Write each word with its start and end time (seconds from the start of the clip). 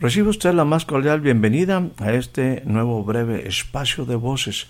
Recibe 0.00 0.28
usted 0.28 0.54
la 0.54 0.64
más 0.64 0.84
cordial 0.84 1.20
bienvenida 1.20 1.88
a 1.98 2.12
este 2.12 2.62
nuevo 2.64 3.02
breve 3.02 3.48
espacio 3.48 4.04
de 4.04 4.14
voces. 4.14 4.68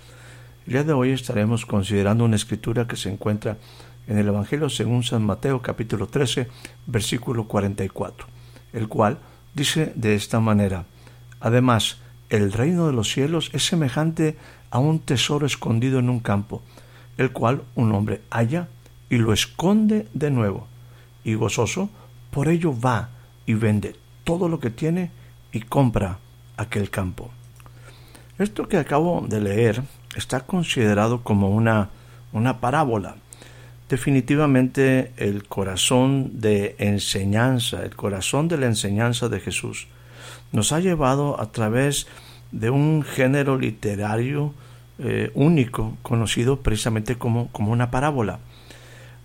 El 0.67 0.73
día 0.73 0.85
de 0.85 0.95
hoy 0.95 1.11
estaremos 1.11 1.67
considerando 1.67 2.25
una 2.25 2.37
escritura 2.37 2.87
que 2.87 2.97
se 2.97 3.13
encuentra 3.13 3.59
en 4.07 4.17
el 4.17 4.27
Evangelio 4.27 4.71
según 4.71 5.03
San 5.03 5.23
Mateo 5.23 5.61
capítulo 5.61 6.07
13 6.07 6.49
versículo 6.87 7.47
44, 7.47 8.27
el 8.73 8.89
cual 8.89 9.19
dice 9.53 9.93
de 9.97 10.15
esta 10.15 10.41
manera, 10.41 10.87
Además, 11.41 11.99
el 12.31 12.51
reino 12.51 12.87
de 12.87 12.95
los 12.95 13.13
cielos 13.13 13.51
es 13.53 13.67
semejante 13.67 14.39
a 14.71 14.79
un 14.79 14.99
tesoro 14.99 15.45
escondido 15.45 15.99
en 15.99 16.09
un 16.09 16.21
campo, 16.21 16.63
el 17.19 17.33
cual 17.33 17.65
un 17.75 17.93
hombre 17.93 18.23
halla 18.31 18.69
y 19.11 19.19
lo 19.19 19.35
esconde 19.35 20.09
de 20.15 20.31
nuevo, 20.31 20.69
y 21.23 21.35
gozoso 21.35 21.91
por 22.31 22.49
ello 22.49 22.75
va 22.81 23.11
y 23.45 23.53
vende 23.53 23.95
todo 24.25 24.49
lo 24.49 24.59
que 24.59 24.71
tiene 24.71 25.18
y 25.53 25.61
compra 25.61 26.19
aquel 26.57 26.91
campo. 26.91 27.31
Esto 28.39 28.69
que 28.69 28.77
acabo 28.77 29.25
de 29.29 29.41
leer 29.41 29.83
está 30.17 30.41
considerado 30.41 31.23
como 31.23 31.51
una, 31.51 31.91
una 32.33 32.61
parábola. 32.61 33.17
Definitivamente 33.89 35.13
el 35.17 35.45
corazón 35.45 36.41
de 36.41 36.77
enseñanza, 36.79 37.83
el 37.85 37.97
corazón 37.97 38.49
de 38.49 38.59
la 38.59 38.67
enseñanza 38.67 39.29
de 39.29 39.41
Jesús, 39.41 39.89
nos 40.53 40.73
ha 40.73 40.81
llevado 40.81 41.41
a 41.41 41.51
través 41.53 42.07
de 42.53 42.71
un 42.71 43.03
género 43.03 43.59
literario 43.59 44.55
eh, 44.99 45.31
único, 45.35 45.97
conocido 46.03 46.61
precisamente 46.61 47.17
como, 47.17 47.49
como 47.49 47.73
una 47.73 47.91
parábola. 47.91 48.41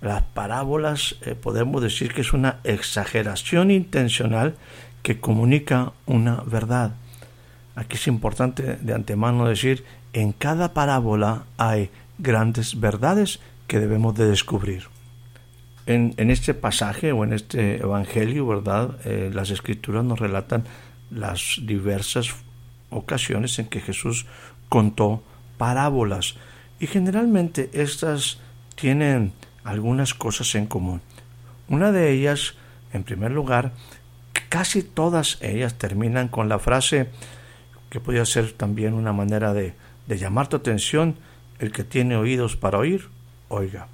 Las 0.02 0.22
parábolas 0.22 1.16
eh, 1.22 1.36
podemos 1.36 1.82
decir 1.82 2.14
que 2.14 2.22
es 2.22 2.34
una 2.34 2.60
exageración 2.64 3.72
intencional 3.72 4.56
que 5.04 5.20
comunica 5.20 5.94
una 6.08 6.42
verdad. 6.46 6.96
Aquí 7.76 7.98
es 7.98 8.08
importante 8.08 8.78
de 8.78 8.94
antemano 8.94 9.48
decir, 9.48 9.84
en 10.14 10.32
cada 10.32 10.74
parábola 10.74 11.44
hay 11.58 11.90
grandes 12.18 12.80
verdades 12.80 13.40
que 13.68 13.80
debemos 13.80 14.16
de 14.16 14.28
descubrir. 14.28 14.88
En, 15.86 16.14
este 16.18 16.54
pasaje 16.54 17.12
o 17.12 17.26
en 17.26 17.34
este 17.34 17.82
evangelio, 17.82 18.48
¿verdad? 18.48 18.98
Eh, 19.04 19.30
las 19.34 19.50
escrituras 19.50 20.06
nos 20.06 20.20
relatan 20.20 20.64
las 21.12 21.60
diversas 21.62 22.34
ocasiones 22.90 23.60
en 23.60 23.68
que 23.68 23.82
Jesús 23.82 24.26
contó 24.70 25.22
parábolas 25.58 26.36
y 26.80 26.88
generalmente 26.88 27.70
estas 27.74 28.40
tienen 28.76 29.34
algunas 29.66 30.14
cosas 30.14 30.56
en 30.56 30.68
común. 30.68 31.02
Una 31.68 31.92
de 31.92 32.12
ellas, 32.12 32.56
en 32.94 33.04
primer 33.04 33.32
lugar, 33.32 33.74
casi 34.54 34.84
todas 34.84 35.40
ellas 35.42 35.80
terminan 35.80 36.28
con 36.28 36.48
la 36.48 36.60
frase 36.60 37.08
que 37.90 38.00
podría 38.00 38.24
ser 38.24 38.52
también 38.52 38.94
una 38.94 39.12
manera 39.12 39.52
de, 39.52 39.74
de 40.06 40.18
llamar 40.20 40.48
tu 40.48 40.58
atención, 40.58 41.16
el 41.58 41.72
que 41.72 41.84
tiene 41.84 42.18
oídos 42.18 42.56
para 42.56 42.78
oír, 42.78 43.10
oiga. 43.50 43.88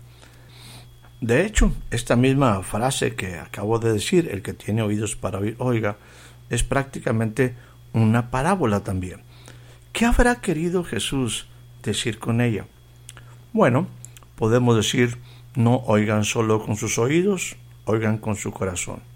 De 1.22 1.46
hecho, 1.46 1.72
esta 1.92 2.18
misma 2.18 2.62
frase 2.62 3.16
que 3.16 3.40
acabo 3.40 3.80
de 3.80 3.94
decir, 3.94 4.28
el 4.30 4.42
que 4.42 4.52
tiene 4.52 4.82
oídos 4.82 5.16
para 5.16 5.40
oír, 5.40 5.56
oiga, 5.60 5.96
es 6.50 6.62
prácticamente 6.64 7.56
una 7.94 8.30
parábola 8.30 8.82
también. 8.82 9.22
¿Qué 9.94 10.06
habrá 10.06 10.42
querido 10.42 10.84
Jesús 10.84 11.48
decir 11.84 12.20
con 12.20 12.42
ella? 12.42 12.66
Bueno, 13.54 13.88
podemos 14.36 14.76
decir, 14.76 15.20
no 15.56 15.78
oigan 15.86 16.26
solo 16.26 16.66
con 16.66 16.76
sus 16.76 16.98
oídos, 16.98 17.56
oigan 17.86 18.18
con 18.18 18.36
su 18.36 18.52
corazón. 18.52 19.08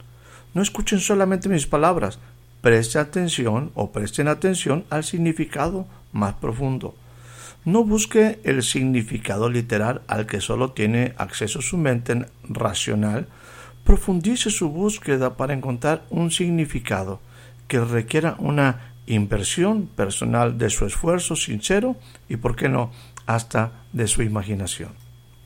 No 0.53 0.61
escuchen 0.61 0.99
solamente 0.99 1.49
mis 1.49 1.65
palabras, 1.65 2.19
presten 2.61 3.01
atención 3.01 3.71
o 3.73 3.91
presten 3.91 4.27
atención 4.27 4.85
al 4.89 5.03
significado 5.03 5.87
más 6.11 6.35
profundo. 6.35 6.95
No 7.65 7.83
busque 7.83 8.39
el 8.43 8.61
significado 8.61 9.49
literal 9.49 10.01
al 10.07 10.25
que 10.25 10.41
solo 10.41 10.71
tiene 10.71 11.13
acceso 11.17 11.61
su 11.61 11.77
mente 11.77 12.25
racional, 12.43 13.27
profundice 13.83 14.49
su 14.49 14.69
búsqueda 14.69 15.37
para 15.37 15.53
encontrar 15.53 16.05
un 16.09 16.29
significado 16.29 17.19
que 17.67 17.79
requiera 17.79 18.35
una 18.37 18.93
inversión 19.07 19.87
personal 19.87 20.57
de 20.57 20.69
su 20.69 20.85
esfuerzo 20.85 21.35
sincero 21.35 21.95
y, 22.29 22.37
por 22.37 22.55
qué 22.55 22.69
no, 22.69 22.91
hasta 23.25 23.71
de 23.91 24.07
su 24.07 24.21
imaginación. 24.21 24.91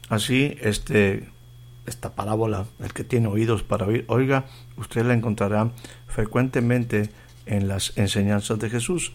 Así, 0.09 0.57
este, 0.61 1.29
esta 1.87 2.13
parábola, 2.13 2.65
el 2.79 2.93
que 2.93 3.03
tiene 3.03 3.27
oídos 3.27 3.63
para 3.63 3.85
oír, 3.85 4.05
oiga, 4.07 4.45
usted 4.75 5.05
la 5.05 5.13
encontrará 5.13 5.71
frecuentemente 6.07 7.09
en 7.45 7.67
las 7.67 7.97
enseñanzas 7.97 8.59
de 8.59 8.69
Jesús. 8.69 9.13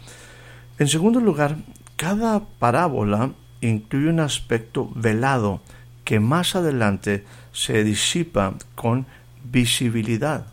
En 0.78 0.88
segundo 0.88 1.21
lugar, 1.21 1.56
cada 1.97 2.41
parábola 2.59 3.31
incluye 3.60 4.09
un 4.09 4.21
aspecto 4.21 4.91
velado 4.94 5.60
que 6.05 6.19
más 6.19 6.56
adelante 6.56 7.25
se 7.53 7.84
disipa 7.84 8.55
con 8.75 9.06
visibilidad. 9.44 10.47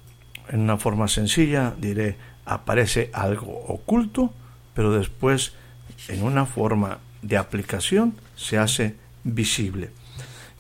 En 0.50 0.62
una 0.62 0.78
forma 0.78 1.08
sencilla 1.08 1.74
diré, 1.80 2.18
aparece 2.46 3.10
algo 3.14 3.66
oculto, 3.68 4.34
pero 4.74 4.92
después 4.92 5.54
en 6.08 6.24
una 6.24 6.46
forma 6.46 7.00
de 7.22 7.38
aplicación 7.38 8.16
se 8.36 8.58
hace 8.58 8.96
visible. 9.24 9.92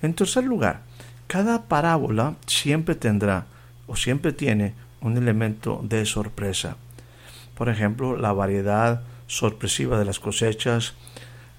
En 0.01 0.13
tercer 0.13 0.43
lugar, 0.43 0.88
cada 1.29 1.67
parábola 1.67 2.37
siempre 2.47 2.95
tendrá 2.95 3.45
o 3.85 3.95
siempre 3.95 4.33
tiene 4.33 4.73
un 4.99 5.15
elemento 5.15 5.79
de 5.83 6.03
sorpresa. 6.07 6.75
Por 7.53 7.69
ejemplo, 7.69 8.17
la 8.17 8.33
variedad 8.33 9.03
sorpresiva 9.27 9.99
de 9.99 10.05
las 10.05 10.19
cosechas, 10.19 10.95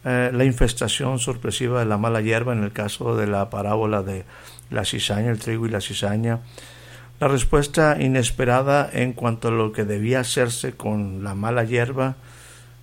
eh, 0.05 0.33
la 0.35 0.45
infestación 0.45 1.21
sorpresiva 1.21 1.79
de 1.79 1.87
la 1.87 1.99
mala 1.99 2.21
hierba 2.21 2.53
en 2.53 2.65
el 2.65 2.73
caso 2.73 3.17
de 3.17 3.29
la 3.29 3.49
parábola 3.49 4.03
de 4.03 4.25
la 4.71 4.85
cizaña, 4.85 5.31
el 5.31 5.39
trigo 5.39 5.67
y 5.67 5.71
la 5.71 5.81
cizaña, 5.81 6.41
la 7.21 7.29
respuesta 7.29 7.97
inesperada 8.01 8.91
en 8.93 9.13
cuanto 9.13 9.49
a 9.49 9.53
lo 9.53 9.71
que 9.71 9.85
debía 9.85 10.19
hacerse 10.19 10.73
con 10.73 11.23
la 11.23 11.37
mala 11.37 11.63
hierba, 11.63 12.17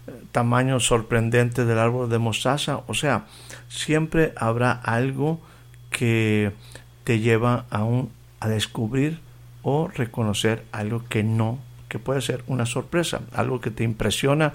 eh, 0.08 0.12
tamaño 0.32 0.80
sorprendente 0.80 1.66
del 1.66 1.80
árbol 1.80 2.10
de 2.10 2.18
mostaza, 2.18 2.80
o 2.88 2.94
sea, 2.94 3.26
siempre 3.68 4.32
habrá 4.38 4.72
algo 4.72 5.42
que 5.90 6.52
te 7.04 7.20
lleva 7.20 7.66
a, 7.72 7.86
a 8.40 8.48
descubrir 8.48 9.20
o 9.64 9.88
reconocer 9.88 10.64
algo 10.72 11.04
que 11.10 11.24
no, 11.24 11.60
que 11.90 12.00
puede 12.00 12.22
ser 12.22 12.44
una 12.48 12.66
sorpresa, 12.66 13.22
algo 13.34 13.62
que 13.62 13.72
te 13.72 13.84
impresiona, 13.84 14.54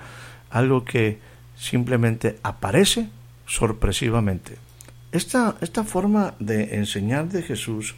algo 0.51 0.85
que 0.85 1.19
simplemente 1.57 2.39
aparece 2.43 3.09
sorpresivamente. 3.47 4.57
Esta, 5.13 5.57
esta 5.61 5.85
forma 5.85 6.35
de 6.39 6.77
enseñar 6.77 7.29
de 7.29 7.43
Jesús 7.43 7.95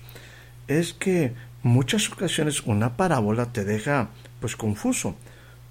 es 0.66 0.92
que 0.92 1.32
muchas 1.62 2.10
ocasiones 2.10 2.62
una 2.62 2.96
parábola 2.96 3.52
te 3.52 3.64
deja 3.64 4.08
pues 4.40 4.56
confuso. 4.56 5.14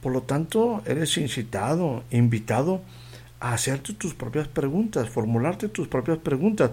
Por 0.01 0.11
lo 0.11 0.23
tanto, 0.23 0.81
eres 0.85 1.17
incitado, 1.17 2.03
invitado 2.11 2.81
a 3.39 3.53
hacerte 3.53 3.93
tus 3.93 4.13
propias 4.13 4.47
preguntas, 4.47 5.09
formularte 5.09 5.67
tus 5.69 5.87
propias 5.87 6.17
preguntas. 6.17 6.71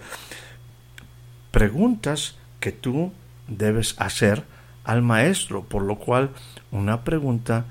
Preguntas 1.50 2.36
que 2.60 2.72
tú 2.72 3.12
debes 3.48 3.94
hacer 3.98 4.44
al 4.84 5.02
maestro, 5.02 5.64
por 5.64 5.82
lo 5.82 5.96
cual 5.96 6.30
una 6.70 7.04
pregunta 7.04 7.64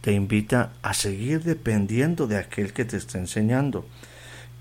te 0.00 0.12
invita 0.12 0.72
a 0.82 0.94
seguir 0.94 1.42
dependiendo 1.42 2.26
de 2.26 2.38
aquel 2.38 2.72
que 2.72 2.84
te 2.84 2.96
está 2.96 3.18
enseñando. 3.18 3.84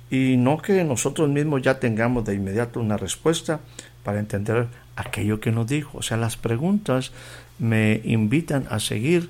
Y 0.10 0.38
no 0.38 0.58
que 0.58 0.84
nosotros 0.84 1.30
mismos 1.30 1.62
ya 1.62 1.80
tengamos 1.80 2.26
de 2.26 2.34
inmediato 2.34 2.80
una 2.80 2.98
respuesta 2.98 3.60
para 4.04 4.20
entender 4.20 4.68
aquello 4.96 5.40
que 5.40 5.52
nos 5.52 5.68
dijo. 5.68 6.00
O 6.00 6.02
sea, 6.02 6.18
las 6.18 6.36
preguntas 6.36 7.12
me 7.60 8.02
invitan 8.04 8.66
a 8.70 8.80
seguir 8.80 9.30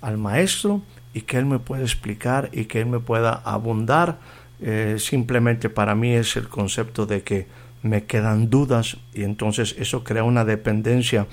al 0.00 0.18
maestro 0.18 0.82
y 1.12 1.22
que 1.22 1.38
él 1.38 1.46
me 1.46 1.58
pueda 1.58 1.82
explicar 1.82 2.48
y 2.52 2.66
que 2.66 2.80
él 2.80 2.86
me 2.86 3.00
pueda 3.00 3.32
abundar 3.32 4.18
eh, 4.62 4.96
simplemente 4.98 5.68
para 5.70 5.94
mí 5.94 6.12
es 6.12 6.36
el 6.36 6.48
concepto 6.48 7.06
de 7.06 7.22
que 7.22 7.46
me 7.82 8.04
quedan 8.04 8.50
dudas 8.50 8.98
y 9.14 9.22
entonces 9.22 9.74
eso 9.78 10.04
crea 10.04 10.24
una 10.24 10.44
dependencia 10.44 11.26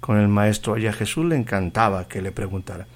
con 0.00 0.18
el 0.18 0.28
maestro 0.28 0.76
y 0.76 0.90
Jesús 0.92 1.24
le 1.24 1.36
encantaba 1.36 2.08
que 2.08 2.22
le 2.22 2.32
preguntara. 2.32 2.86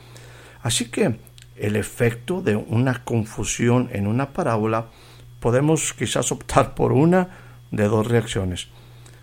Así 0.63 0.91
que 0.91 1.17
el 1.57 1.77
efecto 1.77 2.43
de 2.43 2.57
una 2.57 3.05
confusión 3.05 3.89
en 3.93 4.07
una 4.07 4.31
parábola 4.31 4.87
podemos 5.41 5.93
quizás 5.95 6.33
optar 6.33 6.75
por 6.75 6.93
una 6.93 7.29
de 7.71 7.85
dos 7.85 8.07
reacciones. 8.07 8.69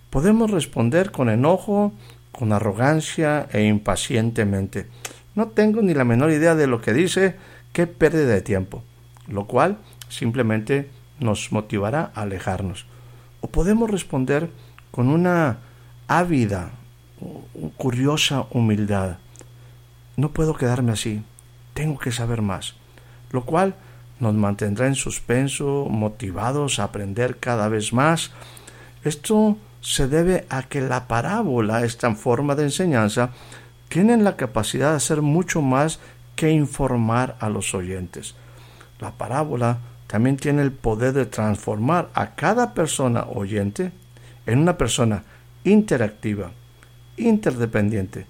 Podemos 0.10 0.52
responder 0.52 1.12
con 1.12 1.30
enojo, 1.30 1.94
con 2.32 2.54
arrogancia 2.54 3.48
e 3.52 3.64
impacientemente. 3.64 4.88
No 5.36 5.50
tengo 5.50 5.82
ni 5.82 5.94
la 5.94 6.06
menor 6.06 6.32
idea 6.32 6.56
de 6.56 6.68
lo 6.68 6.82
que 6.82 6.94
dice, 6.94 7.36
qué 7.74 7.88
pérdida 7.88 8.28
de 8.28 8.42
tiempo, 8.42 8.84
lo 9.28 9.46
cual 9.46 9.78
simplemente 10.10 10.90
nos 11.20 11.52
motivará 11.52 12.12
a 12.16 12.22
alejarnos. 12.22 12.86
O 13.46 13.48
podemos 13.48 13.92
responder 13.92 14.50
con 14.90 15.08
una 15.08 15.60
ávida, 16.08 16.72
curiosa 17.78 18.48
humildad. 18.50 19.18
No 20.18 20.32
puedo 20.32 20.56
quedarme 20.56 20.94
así, 20.94 21.22
tengo 21.76 22.00
que 22.00 22.12
saber 22.12 22.42
más, 22.42 22.74
lo 23.30 23.46
cual 23.46 23.76
nos 24.20 24.34
mantendrá 24.34 24.88
en 24.88 24.96
suspenso, 24.96 25.86
motivados 25.92 26.80
a 26.80 26.86
aprender 26.86 27.38
cada 27.38 27.70
vez 27.70 27.94
más. 27.94 28.32
Esto 29.04 29.58
se 29.80 30.08
debe 30.08 30.48
a 30.50 30.64
que 30.64 30.82
la 30.82 31.08
parábola, 31.08 31.86
esta 31.86 32.16
forma 32.16 32.56
de 32.56 32.64
enseñanza, 32.64 33.30
tienen 33.90 34.24
la 34.24 34.38
capacidad 34.38 34.90
de 34.90 34.98
hacer 34.98 35.22
mucho 35.22 35.62
más 35.62 36.00
que 36.36 36.50
informar 36.50 37.38
a 37.40 37.50
los 37.50 37.76
oyentes. 37.76 38.34
La 39.00 39.12
parábola 39.12 39.78
también 40.08 40.38
tiene 40.38 40.62
el 40.62 40.72
poder 40.72 41.14
de 41.14 41.26
transformar 41.26 42.10
a 42.14 42.36
cada 42.36 42.74
persona 42.74 43.24
oyente 43.24 43.92
en 44.46 44.60
una 44.60 44.78
persona 44.78 45.24
interactiva, 45.64 46.52
interdependiente, 47.18 48.28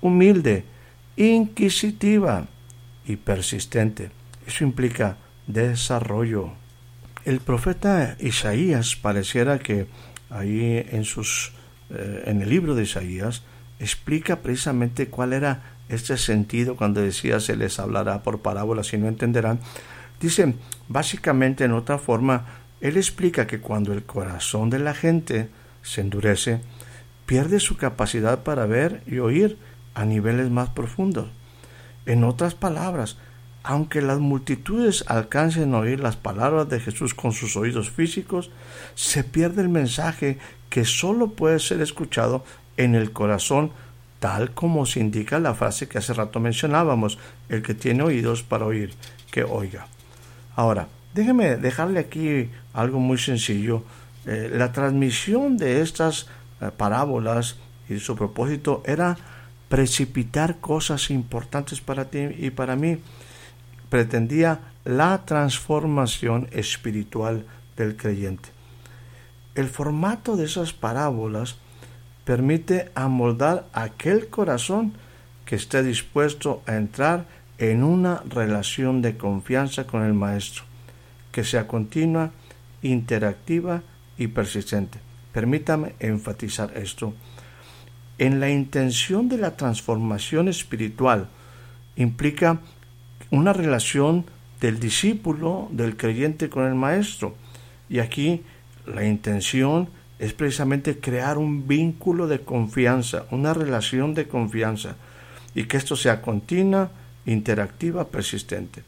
humilde, 0.00 0.64
inquisitiva 1.16 2.46
y 3.06 3.16
persistente. 3.16 4.10
Eso 4.46 4.64
implica 4.64 5.16
desarrollo. 5.46 6.52
El 7.24 7.40
profeta 7.40 8.16
Isaías 8.20 8.96
pareciera 8.96 9.58
que 9.58 9.86
ahí 10.28 10.84
en 10.90 11.04
sus 11.04 11.52
eh, 11.90 12.24
en 12.26 12.42
el 12.42 12.48
libro 12.48 12.74
de 12.74 12.82
Isaías 12.82 13.42
explica 13.78 14.40
precisamente 14.40 15.08
cuál 15.08 15.32
era 15.32 15.74
este 15.88 16.16
sentido 16.16 16.76
cuando 16.76 17.00
decía 17.00 17.40
se 17.40 17.56
les 17.56 17.78
hablará 17.78 18.22
por 18.22 18.40
parábolas 18.40 18.92
y 18.92 18.98
no 18.98 19.08
entenderán. 19.08 19.60
Dice, 20.24 20.54
básicamente 20.88 21.64
en 21.64 21.72
otra 21.72 21.98
forma, 21.98 22.46
él 22.80 22.96
explica 22.96 23.46
que 23.46 23.60
cuando 23.60 23.92
el 23.92 24.04
corazón 24.04 24.70
de 24.70 24.78
la 24.78 24.94
gente 24.94 25.50
se 25.82 26.00
endurece, 26.00 26.62
pierde 27.26 27.60
su 27.60 27.76
capacidad 27.76 28.42
para 28.42 28.64
ver 28.64 29.02
y 29.06 29.18
oír 29.18 29.58
a 29.92 30.06
niveles 30.06 30.48
más 30.48 30.70
profundos. 30.70 31.28
En 32.06 32.24
otras 32.24 32.54
palabras, 32.54 33.18
aunque 33.62 34.00
las 34.00 34.18
multitudes 34.18 35.04
alcancen 35.08 35.74
a 35.74 35.80
oír 35.80 36.00
las 36.00 36.16
palabras 36.16 36.70
de 36.70 36.80
Jesús 36.80 37.12
con 37.12 37.32
sus 37.32 37.54
oídos 37.54 37.90
físicos, 37.90 38.50
se 38.94 39.24
pierde 39.24 39.60
el 39.60 39.68
mensaje 39.68 40.38
que 40.70 40.86
sólo 40.86 41.32
puede 41.32 41.58
ser 41.58 41.82
escuchado 41.82 42.46
en 42.78 42.94
el 42.94 43.12
corazón, 43.12 43.72
tal 44.20 44.52
como 44.52 44.86
se 44.86 45.00
indica 45.00 45.38
la 45.38 45.52
frase 45.52 45.86
que 45.86 45.98
hace 45.98 46.14
rato 46.14 46.40
mencionábamos, 46.40 47.18
el 47.50 47.62
que 47.62 47.74
tiene 47.74 48.04
oídos 48.04 48.42
para 48.42 48.64
oír, 48.64 48.94
que 49.30 49.44
oiga. 49.44 49.86
Ahora, 50.56 50.88
déjeme 51.14 51.56
dejarle 51.56 52.00
aquí 52.00 52.50
algo 52.72 52.98
muy 53.00 53.18
sencillo. 53.18 53.82
Eh, 54.26 54.50
la 54.52 54.72
transmisión 54.72 55.56
de 55.56 55.80
estas 55.80 56.28
eh, 56.60 56.70
parábolas 56.76 57.56
y 57.88 57.98
su 57.98 58.16
propósito 58.16 58.82
era 58.86 59.16
precipitar 59.68 60.58
cosas 60.60 61.10
importantes 61.10 61.80
para 61.80 62.06
ti 62.06 62.18
y 62.38 62.50
para 62.50 62.76
mí 62.76 62.98
pretendía 63.88 64.60
la 64.84 65.24
transformación 65.24 66.48
espiritual 66.52 67.44
del 67.76 67.96
creyente. 67.96 68.50
El 69.54 69.68
formato 69.68 70.36
de 70.36 70.44
esas 70.44 70.72
parábolas 70.72 71.56
permite 72.24 72.90
amoldar 72.94 73.66
aquel 73.72 74.28
corazón 74.28 74.94
que 75.44 75.56
esté 75.56 75.82
dispuesto 75.82 76.62
a 76.66 76.76
entrar 76.76 77.26
en 77.58 77.82
una 77.82 78.22
relación 78.28 79.02
de 79.02 79.16
confianza 79.16 79.86
con 79.86 80.02
el 80.04 80.14
Maestro, 80.14 80.64
que 81.32 81.44
sea 81.44 81.66
continua, 81.66 82.32
interactiva 82.82 83.82
y 84.18 84.28
persistente. 84.28 84.98
Permítame 85.32 85.94
enfatizar 85.98 86.76
esto. 86.76 87.14
En 88.18 88.38
la 88.38 88.50
intención 88.50 89.28
de 89.28 89.38
la 89.38 89.56
transformación 89.56 90.48
espiritual 90.48 91.28
implica 91.96 92.60
una 93.30 93.52
relación 93.52 94.24
del 94.60 94.78
discípulo, 94.78 95.68
del 95.72 95.96
creyente 95.96 96.48
con 96.48 96.66
el 96.66 96.74
maestro. 96.74 97.34
Y 97.88 97.98
aquí 97.98 98.42
la 98.86 99.04
intención 99.04 99.88
es 100.18 100.32
precisamente 100.32 101.00
crear 101.00 101.38
un 101.38 101.66
vínculo 101.66 102.28
de 102.28 102.40
confianza, 102.40 103.26
una 103.30 103.52
relación 103.52 104.14
de 104.14 104.28
confianza, 104.28 104.96
y 105.54 105.64
que 105.64 105.76
esto 105.76 105.96
sea 105.96 106.22
continua, 106.22 106.90
interactiva, 107.26 108.08
persistente. 108.08 108.82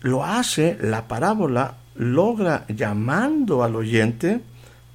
Lo 0.00 0.24
hace 0.24 0.78
la 0.80 1.08
parábola, 1.08 1.76
logra 1.94 2.66
llamando 2.68 3.62
al 3.62 3.76
oyente 3.76 4.40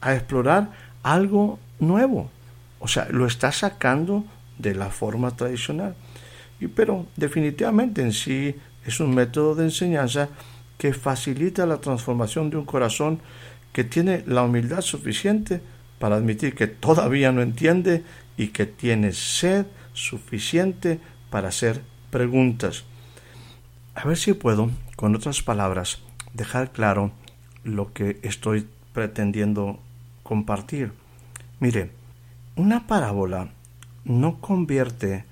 a 0.01 0.15
explorar 0.15 0.71
algo 1.03 1.59
nuevo. 1.79 2.31
O 2.79 2.87
sea, 2.87 3.07
lo 3.09 3.25
está 3.25 3.51
sacando 3.51 4.25
de 4.57 4.75
la 4.75 4.89
forma 4.89 5.31
tradicional. 5.35 5.95
Y, 6.59 6.67
pero 6.67 7.07
definitivamente 7.15 8.01
en 8.01 8.13
sí 8.13 8.55
es 8.85 8.99
un 8.99 9.13
método 9.13 9.55
de 9.55 9.65
enseñanza 9.65 10.29
que 10.77 10.93
facilita 10.93 11.65
la 11.65 11.77
transformación 11.77 12.49
de 12.49 12.57
un 12.57 12.65
corazón 12.65 13.19
que 13.71 13.83
tiene 13.83 14.23
la 14.25 14.43
humildad 14.43 14.81
suficiente 14.81 15.61
para 15.99 16.15
admitir 16.15 16.55
que 16.55 16.67
todavía 16.67 17.31
no 17.31 17.41
entiende 17.41 18.03
y 18.37 18.47
que 18.47 18.65
tiene 18.65 19.13
sed 19.13 19.65
suficiente 19.93 20.99
para 21.29 21.49
hacer 21.49 21.81
preguntas. 22.15 22.85
A 23.93 24.05
ver 24.07 24.15
si 24.15 24.31
puedo, 24.31 24.71
con 24.95 25.17
otras 25.17 25.41
palabras, 25.41 25.99
dejar 26.33 26.71
claro 26.71 27.11
lo 27.65 27.91
que 27.91 28.21
estoy 28.23 28.69
pretendiendo 28.93 29.79
compartir. 30.23 30.93
Mire, 31.59 31.91
una 32.55 32.87
parábola 32.87 33.49
no 34.05 34.39
convierte 34.39 35.25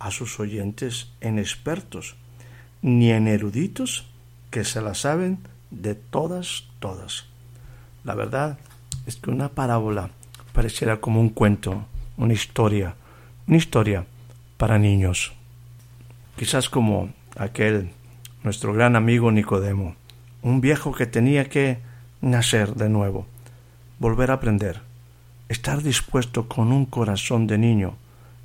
a 0.00 0.10
sus 0.10 0.40
oyentes 0.40 1.12
en 1.20 1.38
expertos, 1.38 2.16
ni 2.82 3.12
en 3.12 3.28
eruditos 3.28 4.08
que 4.50 4.64
se 4.64 4.80
la 4.80 4.94
saben 4.94 5.38
de 5.70 5.94
todas, 5.94 6.64
todas. 6.80 7.26
La 8.02 8.16
verdad 8.16 8.58
es 9.06 9.14
que 9.14 9.30
una 9.30 9.50
parábola 9.50 10.10
pareciera 10.52 11.00
como 11.00 11.20
un 11.20 11.28
cuento, 11.28 11.86
una 12.16 12.32
historia, 12.32 12.96
una 13.46 13.56
historia 13.56 14.04
para 14.56 14.80
niños. 14.80 15.37
Quizás 16.38 16.70
como 16.70 17.12
aquel, 17.36 17.90
nuestro 18.44 18.72
gran 18.72 18.94
amigo 18.94 19.32
Nicodemo, 19.32 19.96
un 20.40 20.60
viejo 20.60 20.92
que 20.92 21.04
tenía 21.04 21.48
que 21.48 21.78
nacer 22.20 22.76
de 22.76 22.88
nuevo, 22.88 23.26
volver 23.98 24.30
a 24.30 24.34
aprender, 24.34 24.80
estar 25.48 25.82
dispuesto 25.82 26.46
con 26.46 26.70
un 26.70 26.86
corazón 26.86 27.48
de 27.48 27.58
niño 27.58 27.96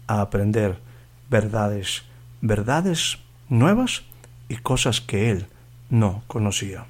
a 0.08 0.22
aprender 0.22 0.80
verdades, 1.30 2.02
verdades 2.42 3.20
nuevas 3.48 4.02
y 4.50 4.56
cosas 4.56 5.00
que 5.00 5.30
él 5.30 5.46
no 5.92 6.24
conocía. 6.26 6.86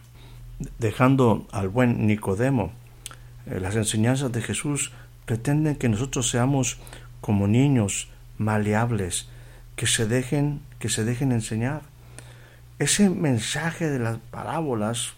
Dejando 0.80 1.46
al 1.52 1.68
buen 1.68 2.08
Nicodemo, 2.08 2.72
eh, 3.46 3.60
las 3.60 3.76
enseñanzas 3.76 4.32
de 4.32 4.42
Jesús 4.42 4.94
pretenden 5.26 5.76
que 5.76 5.90
nosotros 5.90 6.30
seamos 6.30 6.78
como 7.20 7.50
niños 7.50 8.08
maleables, 8.38 9.28
que 9.76 9.86
se 9.86 10.08
dejen, 10.08 10.62
que 10.84 10.90
se 10.90 11.06
dejen 11.06 11.32
enseñar. 11.32 11.84
Ese 12.78 13.10
mensaje 13.10 13.90
de 13.90 14.00
las 14.00 14.18
parábolas, 14.18 15.14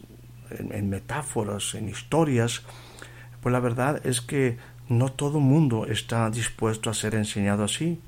en 0.51 0.91
metáforas, 0.91 1.74
en 1.74 1.89
historias, 1.89 2.62
pues 3.41 3.51
la 3.51 3.60
verdad 3.60 4.00
es 4.05 4.22
que 4.22 4.60
no 4.89 5.12
todo 5.12 5.39
mundo 5.39 5.88
está 5.88 6.29
dispuesto 6.29 6.91
a 6.91 6.93
ser 6.93 7.15
enseñado 7.15 7.63
así. 7.63 8.00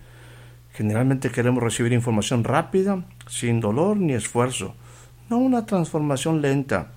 Generalmente 0.72 1.32
queremos 1.32 1.64
recibir 1.64 1.94
información 1.94 2.44
rápida, 2.44 3.04
sin 3.28 3.60
dolor 3.60 3.98
ni 3.98 4.14
esfuerzo, 4.14 4.76
no 5.28 5.40
una 5.40 5.66
transformación 5.66 6.44
lenta, 6.44 6.92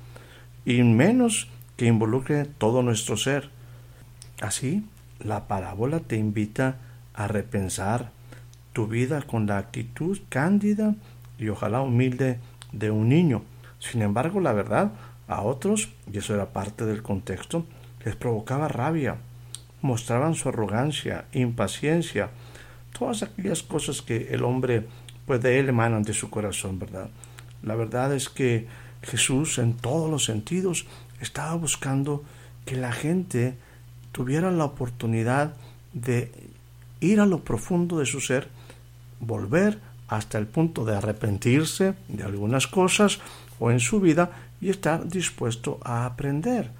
y 0.66 0.82
menos 0.82 1.48
que 1.78 1.86
involucre 1.86 2.44
todo 2.44 2.82
nuestro 2.82 3.16
ser. 3.16 3.48
Así, 4.42 4.84
la 5.20 5.48
parábola 5.48 6.00
te 6.00 6.16
invita 6.16 6.76
a 7.14 7.28
repensar 7.28 8.19
tu 8.72 8.86
vida 8.86 9.22
con 9.22 9.46
la 9.46 9.58
actitud 9.58 10.18
cándida 10.28 10.94
y 11.38 11.48
ojalá 11.48 11.80
humilde 11.80 12.38
de 12.72 12.90
un 12.90 13.08
niño. 13.08 13.42
Sin 13.78 14.02
embargo, 14.02 14.40
la 14.40 14.52
verdad, 14.52 14.92
A 15.26 15.42
otros, 15.42 15.90
y 16.12 16.18
eso 16.18 16.34
era 16.34 16.52
parte 16.52 16.84
del 16.84 17.02
contexto, 17.02 17.64
les 18.04 18.16
provocaba 18.16 18.66
rabia, 18.66 19.18
mostraban 19.80 20.34
su 20.34 20.48
arrogancia, 20.48 21.26
impaciencia, 21.32 22.30
todas 22.98 23.22
aquellas 23.22 23.62
cosas 23.62 24.02
que 24.02 24.34
el 24.34 24.42
hombre, 24.42 24.88
pues 25.26 25.40
de 25.40 25.60
él 25.60 25.68
emanan 25.68 26.02
de 26.02 26.14
su 26.14 26.30
corazón, 26.30 26.80
¿verdad? 26.80 27.10
La 27.62 27.76
verdad 27.76 28.12
es 28.12 28.28
que 28.28 28.66
Jesús 29.02 29.58
en 29.58 29.74
todos 29.74 30.10
los 30.10 30.24
sentidos 30.24 30.86
estaba 31.20 31.54
buscando 31.54 32.24
que 32.64 32.74
la 32.74 32.90
gente 32.90 33.54
tuviera 34.10 34.50
la 34.50 34.64
oportunidad 34.64 35.54
de 35.92 36.32
ir 37.00 37.20
a 37.20 37.26
lo 37.26 37.44
profundo 37.44 37.98
de 37.98 38.06
su 38.06 38.20
ser, 38.20 38.48
volver 39.20 39.78
hasta 40.08 40.38
el 40.38 40.46
punto 40.46 40.84
de 40.84 40.96
arrepentirse 40.96 41.94
de 42.08 42.24
algunas 42.24 42.66
cosas 42.66 43.20
o 43.58 43.70
en 43.70 43.78
su 43.78 44.00
vida 44.00 44.30
y 44.60 44.70
estar 44.70 45.08
dispuesto 45.08 45.78
a 45.84 46.04
aprender. 46.04 46.70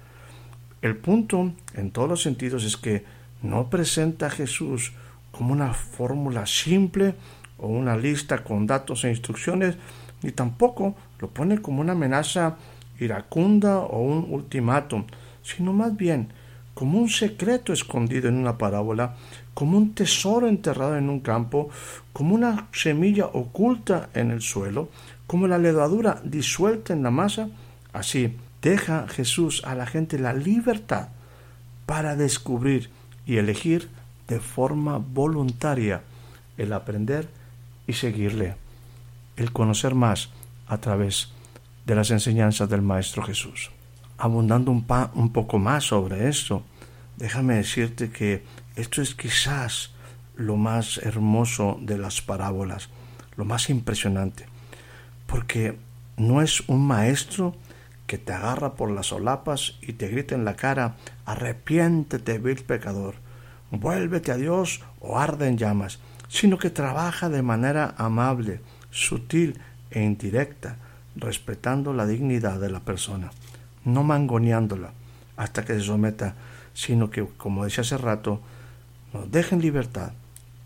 El 0.81 0.97
punto 0.97 1.53
en 1.73 1.91
todos 1.91 2.09
los 2.09 2.21
sentidos 2.21 2.63
es 2.63 2.75
que 2.75 3.05
no 3.41 3.69
presenta 3.69 4.27
a 4.27 4.31
Jesús 4.31 4.93
como 5.31 5.53
una 5.53 5.73
fórmula 5.73 6.45
simple 6.45 7.15
o 7.57 7.67
una 7.67 7.95
lista 7.95 8.43
con 8.43 8.67
datos 8.67 9.05
e 9.05 9.09
instrucciones, 9.09 9.77
ni 10.23 10.31
tampoco 10.31 10.95
lo 11.19 11.29
pone 11.29 11.61
como 11.61 11.81
una 11.81 11.93
amenaza 11.93 12.57
iracunda 12.99 13.79
o 13.79 14.01
un 14.01 14.27
ultimátum, 14.29 15.05
sino 15.41 15.73
más 15.73 15.95
bien 15.95 16.29
como 16.73 16.99
un 16.99 17.09
secreto 17.09 17.73
escondido 17.73 18.29
en 18.29 18.35
una 18.35 18.57
parábola, 18.57 19.15
como 19.53 19.77
un 19.77 19.93
tesoro 19.93 20.47
enterrado 20.47 20.97
en 20.97 21.09
un 21.09 21.19
campo, 21.19 21.69
como 22.13 22.35
una 22.35 22.67
semilla 22.71 23.25
oculta 23.25 24.09
en 24.13 24.31
el 24.31 24.41
suelo, 24.41 24.89
como 25.27 25.47
la 25.47 25.57
levadura 25.57 26.21
disuelta 26.23 26.93
en 26.93 27.03
la 27.03 27.11
masa, 27.11 27.49
así 27.93 28.37
deja 28.61 29.07
Jesús 29.07 29.63
a 29.65 29.75
la 29.75 29.85
gente 29.85 30.19
la 30.19 30.33
libertad 30.33 31.09
para 31.85 32.15
descubrir 32.15 32.89
y 33.25 33.37
elegir 33.37 33.89
de 34.27 34.39
forma 34.39 34.97
voluntaria 34.97 36.01
el 36.57 36.73
aprender 36.73 37.27
y 37.87 37.93
seguirle, 37.93 38.55
el 39.35 39.51
conocer 39.51 39.95
más 39.95 40.29
a 40.67 40.77
través 40.77 41.31
de 41.85 41.95
las 41.95 42.11
enseñanzas 42.11 42.69
del 42.69 42.81
Maestro 42.81 43.23
Jesús. 43.23 43.71
Abundando 44.23 44.69
un, 44.69 45.33
poco 45.33 45.57
más 45.57 45.85
sobre 45.85 46.29
esto, 46.29 46.61
déjame 47.17 47.55
decirte 47.55 48.11
que 48.11 48.43
esto 48.75 49.01
es 49.01 49.15
quizás 49.15 49.95
lo 50.35 50.57
más 50.57 50.99
hermoso 50.99 51.79
de 51.81 51.97
las 51.97 52.21
parábolas, 52.21 52.89
lo 53.35 53.45
más 53.45 53.71
impresionante, 53.71 54.45
porque 55.25 55.75
no 56.17 56.43
es 56.43 56.61
un 56.67 56.85
maestro 56.85 57.55
que 58.05 58.19
te 58.19 58.31
agarra 58.31 58.75
por 58.75 58.91
las 58.91 59.07
solapas 59.07 59.79
y 59.81 59.93
te 59.93 60.07
grita 60.07 60.35
en 60.35 60.45
la 60.45 60.55
cara, 60.55 60.97
arrepiéntete, 61.25 62.37
vil 62.37 62.63
pecador, 62.63 63.15
vuélvete 63.71 64.31
a 64.31 64.37
Dios 64.37 64.83
o 64.99 65.17
arde 65.17 65.47
en 65.47 65.57
llamas, 65.57 65.97
sino 66.27 66.59
que 66.59 66.69
trabaja 66.69 67.27
de 67.27 67.41
manera 67.41 67.95
amable, 67.97 68.61
sutil 68.91 69.59
e 69.89 70.03
indirecta, 70.03 70.77
respetando 71.15 71.91
la 71.91 72.05
dignidad 72.05 72.59
de 72.59 72.69
la 72.69 72.81
persona, 72.81 73.31
no 73.85 74.03
mangoneándola 74.03 74.91
hasta 75.37 75.65
que 75.65 75.73
se 75.73 75.81
someta, 75.81 76.35
sino 76.73 77.09
que, 77.09 77.25
como 77.37 77.63
decía 77.63 77.81
hace 77.81 77.97
rato, 77.97 78.41
nos 79.13 79.31
deja 79.31 79.55
en 79.55 79.61
libertad 79.61 80.11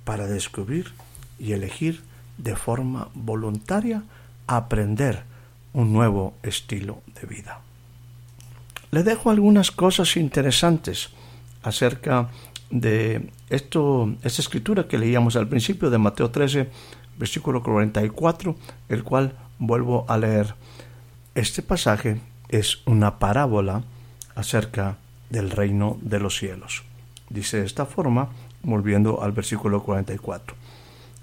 para 0.04 0.28
descubrir 0.28 0.94
y 1.40 1.54
elegir 1.54 2.04
de 2.38 2.56
forma 2.56 3.10
voluntaria 3.14 4.04
aprender 4.48 5.24
un 5.74 5.94
nuevo 5.94 6.34
estilo 6.44 7.02
de 7.20 7.28
vida. 7.28 7.62
Le 8.92 9.04
dejo 9.04 9.30
algunas 9.30 9.72
cosas 9.72 10.16
interesantes 10.16 11.10
acerca 11.64 12.30
de 12.70 13.30
esto, 13.50 14.16
esta 14.24 14.42
escritura 14.42 14.88
que 14.88 14.98
leíamos 14.98 15.36
al 15.36 15.48
principio 15.48 15.90
de 15.90 15.98
Mateo 15.98 16.32
13, 16.32 16.70
versículo 17.18 17.64
44, 17.64 18.56
el 18.90 19.04
cual 19.04 19.36
vuelvo 19.60 20.06
a 20.08 20.18
leer. 20.18 20.56
Este 21.34 21.62
pasaje 21.62 22.22
es 22.50 22.82
una 22.86 23.20
parábola 23.20 23.84
acerca 24.36 24.98
del 25.30 25.52
reino 25.52 25.98
de 26.02 26.20
los 26.20 26.38
cielos. 26.38 26.84
Dice 27.30 27.58
de 27.58 27.66
esta 27.66 27.86
forma, 27.86 28.30
volviendo 28.64 29.22
al 29.24 29.32
versículo 29.32 29.84
44. 29.84 30.56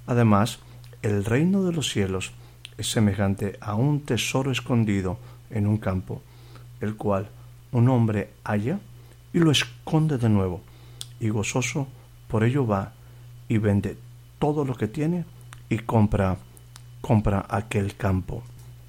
Además, 0.06 0.58
el 1.02 1.24
reino 1.24 1.62
de 1.64 1.72
los 1.72 1.90
cielos 1.90 2.32
es 2.78 2.90
semejante 2.90 3.56
a 3.60 3.74
un 3.74 4.00
tesoro 4.00 4.50
escondido 4.50 5.18
en 5.50 5.66
un 5.66 5.78
campo, 5.78 6.22
el 6.80 6.96
cual 6.96 7.28
un 7.70 7.88
hombre 7.88 8.30
halla 8.44 8.80
y 9.32 9.38
lo 9.38 9.50
esconde 9.50 10.18
de 10.18 10.28
nuevo, 10.28 10.60
y 11.20 11.28
gozoso 11.28 11.86
por 12.28 12.44
ello 12.44 12.66
va 12.66 12.92
y 13.48 13.58
vende 13.58 13.96
todo 14.38 14.64
lo 14.64 14.74
que 14.74 14.88
tiene 14.88 15.24
y 15.68 15.78
compra 15.78 16.36
compra 17.02 17.44
aquel 17.48 17.96
campo. 17.96 18.42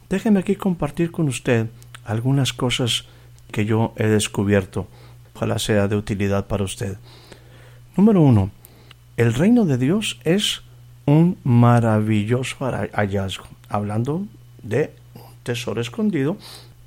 Déjeme 0.08 0.40
aquí 0.40 0.56
compartir 0.56 1.12
con 1.12 1.28
usted 1.28 1.68
algunas 2.06 2.54
cosas 2.54 3.06
que 3.52 3.66
yo 3.66 3.94
he 3.98 4.08
descubierto. 4.08 4.88
Ojalá 5.36 5.60
sea 5.60 5.88
de 5.88 5.96
utilidad 5.96 6.48
para 6.48 6.64
usted. 6.64 6.98
Número 7.96 8.22
uno, 8.22 8.52
el 9.18 9.34
reino 9.34 9.66
de 9.66 9.78
Dios 9.78 10.20
es 10.24 10.62
un 11.06 11.38
maravilloso 11.44 12.58
hallazgo 12.94 13.46
hablando 13.74 14.28
de 14.62 14.94
un 15.16 15.34
tesoro 15.42 15.82
escondido, 15.82 16.38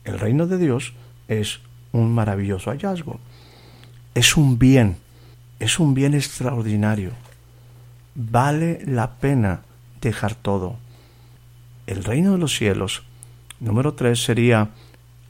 el 0.05 0.21
reino 0.21 0.47
de 0.47 0.57
Dios 0.57 0.95
es 1.27 1.61
un 1.93 2.15
maravilloso 2.15 2.71
hallazgo. 2.71 3.19
Es 4.15 4.37
un 4.37 4.57
bien, 4.57 4.97
es 5.59 5.81
un 5.81 5.95
bien 5.95 6.15
extraordinario. 6.15 7.11
Vale 8.15 8.81
la 8.87 9.17
pena 9.17 9.63
dejar 10.01 10.37
todo. 10.37 10.77
El 11.89 12.05
reino 12.05 12.33
de 12.33 12.39
los 12.39 12.57
cielos, 12.57 13.03
número 13.59 13.95
tres, 13.95 14.23
sería 14.23 14.71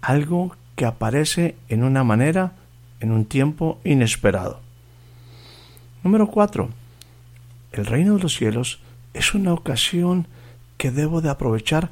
algo 0.00 0.56
que 0.76 0.84
aparece 0.84 1.56
en 1.68 1.82
una 1.82 2.04
manera, 2.04 2.52
en 3.00 3.12
un 3.12 3.24
tiempo 3.24 3.78
inesperado. 3.84 4.60
Número 6.02 6.26
cuatro, 6.28 6.70
el 7.72 7.86
reino 7.86 8.16
de 8.16 8.22
los 8.22 8.34
cielos 8.34 8.80
es 9.14 9.34
una 9.34 9.52
ocasión 9.52 10.28
que 10.76 10.90
debo 10.90 11.20
de 11.20 11.30
aprovechar 11.30 11.90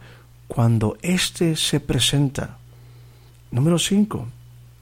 cuando 0.48 0.96
éste 1.02 1.56
se 1.56 1.80
presenta. 1.80 2.58
Número 3.50 3.78
5. 3.78 4.26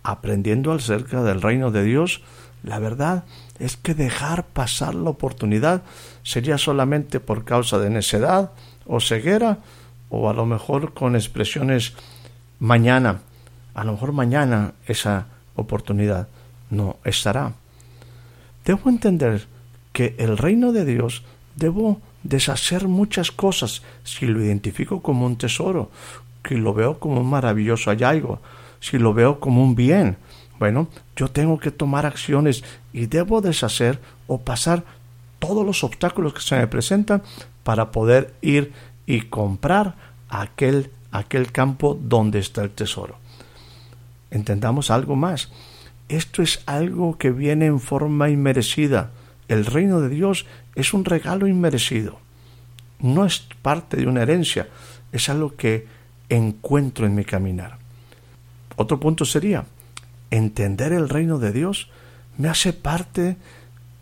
Aprendiendo 0.03 0.73
acerca 0.73 1.23
del 1.23 1.41
reino 1.41 1.71
de 1.71 1.85
Dios, 1.85 2.23
la 2.63 2.79
verdad 2.79 3.25
es 3.59 3.77
que 3.77 3.95
dejar 3.95 4.47
pasar 4.47 4.95
la 4.95 5.11
oportunidad 5.11 5.83
sería 6.23 6.59
solamente 6.59 7.21
por 7.21 7.45
causa 7.45 7.79
de 7.79 7.91
necedad 7.91 8.53
o 8.87 9.01
ceguera 9.01 9.59
o 10.09 10.29
a 10.29 10.35
lo 10.35 10.47
mejor 10.47 10.95
con 10.95 11.17
expresiones 11.17 11.95
mañana, 12.63 13.23
a 13.75 13.83
lo 13.83 13.93
mejor 13.93 14.13
mañana 14.13 14.75
esa 14.87 15.27
oportunidad 15.57 16.29
no 16.71 16.97
estará. 17.05 17.55
Debo 18.65 18.89
entender 18.89 19.49
que 19.93 20.15
el 20.19 20.39
reino 20.39 20.71
de 20.71 20.85
Dios 20.85 21.25
debo 21.57 22.01
deshacer 22.23 22.87
muchas 22.87 23.33
cosas 23.33 23.83
si 24.05 24.27
lo 24.27 24.41
identifico 24.41 25.03
como 25.03 25.27
un 25.27 25.37
tesoro, 25.37 25.91
si 26.49 26.55
lo 26.55 26.73
veo 26.73 27.01
como 27.01 27.21
un 27.21 27.29
maravilloso 27.29 27.91
hallazgo, 27.91 28.41
si 28.79 28.97
lo 28.97 29.13
veo 29.13 29.41
como 29.41 29.65
un 29.65 29.75
bien. 29.75 30.17
Bueno, 30.61 30.87
yo 31.17 31.29
tengo 31.29 31.59
que 31.59 31.73
tomar 31.73 32.07
acciones 32.07 32.63
y 32.93 33.07
debo 33.07 33.41
deshacer 33.41 33.99
o 34.29 34.41
pasar 34.41 34.85
todos 35.41 35.67
los 35.67 35.83
obstáculos 35.83 36.35
que 36.35 36.41
se 36.41 36.57
me 36.57 36.69
presentan 36.69 37.25
para 37.65 37.91
poder 37.91 38.33
ir 38.41 38.73
y 39.05 39.23
comprar 39.23 39.97
aquel, 40.29 40.93
aquel 41.13 41.53
campo 41.53 41.99
donde 42.01 42.39
está 42.39 42.63
el 42.63 42.71
tesoro. 42.71 43.17
Entendamos 44.31 44.91
algo 44.91 45.15
más. 45.15 45.51
Esto 46.09 46.43
es 46.43 46.63
algo 46.67 47.19
que 47.19 47.31
viene 47.31 47.67
en 47.67 47.81
forma 47.81 48.31
inmerecida. 48.31 49.11
El 49.49 49.67
reino 49.67 50.01
de 50.01 50.09
Dios 50.09 50.47
es 50.75 50.95
un 50.95 51.05
regalo 51.05 51.47
inmerecido. 51.47 52.19
No 52.99 53.25
es 53.25 53.47
parte 53.63 53.97
de 53.97 54.07
una 54.07 54.23
herencia, 54.23 54.69
es 55.13 55.29
algo 55.29 55.55
que 55.57 55.87
encuentro 56.29 57.07
en 57.07 57.15
mi 57.15 57.25
caminar. 57.25 57.79
Otro 58.77 58.99
punto 58.99 59.25
sería, 59.25 59.65
entender 60.31 60.93
el 60.93 61.09
reino 61.09 61.39
de 61.39 61.53
Dios 61.53 61.91
me 62.39 62.49
hace 62.49 62.73
parte 62.73 63.37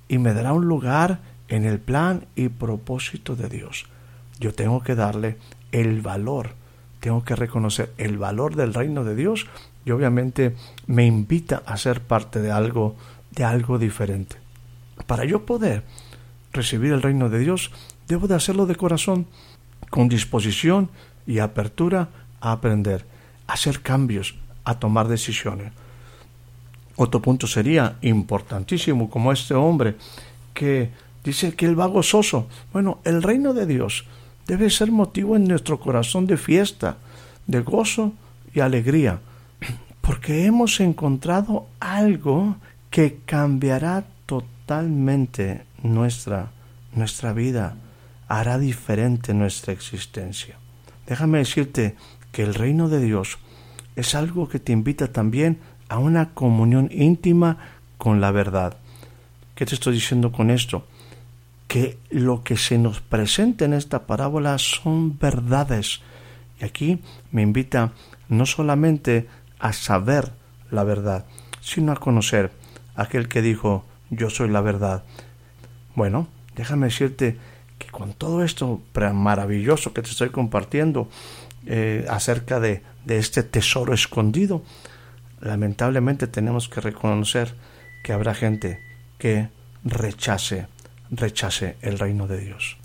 y 0.08 0.18
me 0.18 0.32
dará 0.32 0.52
un 0.52 0.66
lugar 0.66 1.20
en 1.48 1.64
el 1.64 1.80
plan 1.80 2.26
y 2.36 2.48
propósito 2.48 3.34
de 3.34 3.48
Dios. 3.48 3.86
Yo 4.38 4.54
tengo 4.54 4.82
que 4.82 4.94
darle 4.94 5.38
el 5.72 6.00
valor, 6.00 6.54
tengo 7.00 7.24
que 7.24 7.34
reconocer 7.34 7.92
el 7.98 8.18
valor 8.18 8.54
del 8.54 8.74
reino 8.74 9.04
de 9.04 9.14
Dios 9.14 9.46
y 9.84 9.90
obviamente 9.90 10.54
me 10.86 11.06
invita 11.06 11.62
a 11.66 11.76
ser 11.76 12.02
parte 12.02 12.40
de 12.40 12.52
algo 12.52 12.96
de 13.30 13.44
algo 13.44 13.78
diferente. 13.78 14.36
Para 15.06 15.24
yo 15.24 15.46
poder 15.46 15.84
recibir 16.52 16.92
el 16.92 17.02
reino 17.02 17.28
de 17.28 17.38
Dios, 17.38 17.70
debo 18.08 18.26
de 18.26 18.34
hacerlo 18.34 18.66
de 18.66 18.76
corazón, 18.76 19.26
con 19.88 20.08
disposición 20.08 20.90
y 21.26 21.38
apertura 21.38 22.08
a 22.40 22.52
aprender, 22.52 23.04
a 23.46 23.54
hacer 23.54 23.80
cambios, 23.80 24.36
a 24.64 24.78
tomar 24.78 25.08
decisiones. 25.08 25.72
Otro 26.96 27.22
punto 27.22 27.46
sería 27.46 27.96
importantísimo, 28.02 29.08
como 29.08 29.32
este 29.32 29.54
hombre 29.54 29.96
que 30.52 30.90
dice 31.24 31.54
que 31.54 31.66
él 31.66 31.78
va 31.78 31.86
gozoso. 31.86 32.48
Bueno, 32.72 32.98
el 33.04 33.22
reino 33.22 33.54
de 33.54 33.66
Dios 33.66 34.04
debe 34.46 34.70
ser 34.70 34.90
motivo 34.90 35.36
en 35.36 35.44
nuestro 35.44 35.80
corazón 35.80 36.26
de 36.26 36.36
fiesta, 36.36 36.98
de 37.46 37.60
gozo 37.60 38.12
y 38.54 38.60
alegría, 38.60 39.20
porque 40.00 40.46
hemos 40.46 40.80
encontrado 40.80 41.66
algo 41.78 42.56
que 42.90 43.18
cambiará 43.24 44.04
totalmente 44.26 45.64
nuestra, 45.82 46.50
nuestra 46.94 47.32
vida, 47.32 47.76
hará 48.28 48.58
diferente 48.58 49.34
nuestra 49.34 49.72
existencia. 49.72 50.56
Déjame 51.06 51.38
decirte 51.38 51.96
que 52.32 52.42
el 52.42 52.54
reino 52.54 52.88
de 52.88 53.00
Dios 53.00 53.38
es 53.96 54.14
algo 54.14 54.48
que 54.48 54.60
te 54.60 54.72
invita 54.72 55.08
también 55.08 55.58
a 55.88 55.98
una 55.98 56.30
comunión 56.30 56.88
íntima 56.92 57.58
con 57.98 58.20
la 58.20 58.30
verdad. 58.30 58.76
¿Qué 59.54 59.66
te 59.66 59.74
estoy 59.74 59.94
diciendo 59.94 60.32
con 60.32 60.50
esto? 60.50 60.86
Que 61.70 61.98
lo 62.10 62.42
que 62.42 62.56
se 62.56 62.78
nos 62.78 63.00
presenta 63.00 63.64
en 63.64 63.74
esta 63.74 64.08
parábola 64.08 64.58
son 64.58 65.20
verdades. 65.20 66.00
Y 66.60 66.64
aquí 66.64 67.00
me 67.30 67.42
invita 67.42 67.92
no 68.28 68.44
solamente 68.44 69.28
a 69.60 69.72
saber 69.72 70.32
la 70.72 70.82
verdad, 70.82 71.26
sino 71.60 71.92
a 71.92 71.96
conocer 71.96 72.50
aquel 72.96 73.28
que 73.28 73.40
dijo, 73.40 73.84
yo 74.10 74.30
soy 74.30 74.48
la 74.48 74.60
verdad. 74.62 75.04
Bueno, 75.94 76.26
déjame 76.56 76.86
decirte 76.86 77.36
que 77.78 77.86
con 77.86 78.14
todo 78.14 78.42
esto 78.42 78.82
maravilloso 79.14 79.92
que 79.92 80.02
te 80.02 80.10
estoy 80.10 80.30
compartiendo 80.30 81.08
eh, 81.66 82.04
acerca 82.10 82.58
de, 82.58 82.82
de 83.04 83.18
este 83.18 83.44
tesoro 83.44 83.94
escondido, 83.94 84.64
lamentablemente 85.40 86.26
tenemos 86.26 86.68
que 86.68 86.80
reconocer 86.80 87.54
que 88.02 88.12
habrá 88.12 88.34
gente 88.34 88.80
que 89.18 89.50
rechace, 89.84 90.66
rechace 91.10 91.76
el 91.82 91.98
reino 91.98 92.26
de 92.26 92.40
Dios. 92.40 92.76